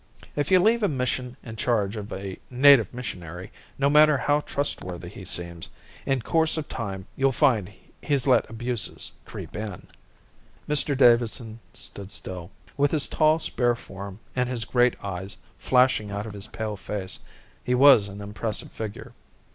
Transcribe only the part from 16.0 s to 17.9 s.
out of his pale face, he